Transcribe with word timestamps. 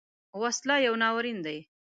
وسله 0.41 0.75
یو 0.85 0.93
ناورین 1.01 1.37
دی 1.45 1.57